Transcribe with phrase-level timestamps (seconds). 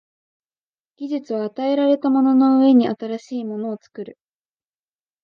[0.97, 4.17] 技術は与えられたものの上に新しいものを作る。